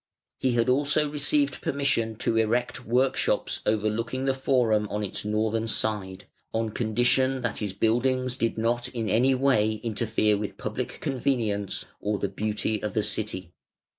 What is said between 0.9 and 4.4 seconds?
received permission to erect workshops overlooking the